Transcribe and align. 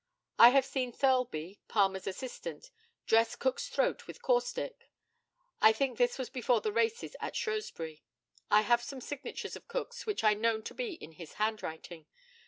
I 0.39 0.49
have 0.49 0.65
seen 0.65 0.91
Thirlby, 0.91 1.59
Palmer's 1.67 2.07
assistant, 2.07 2.71
dress 3.05 3.35
Cook's 3.35 3.69
throat 3.69 4.07
with 4.07 4.19
caustic. 4.23 4.89
I 5.61 5.71
think 5.73 5.99
this 5.99 6.17
was 6.17 6.27
before 6.31 6.59
the 6.59 6.71
races 6.71 7.15
at 7.19 7.35
Shrewsbury. 7.35 8.03
I 8.49 8.61
have 8.61 8.81
some 8.81 8.99
signatures 8.99 9.55
of 9.55 9.67
Cook's 9.67 10.07
which 10.07 10.23
I 10.23 10.33
know 10.33 10.59
to 10.59 10.73
be 10.73 10.93
in 10.93 11.11
his 11.11 11.33
handwriting. 11.33 12.07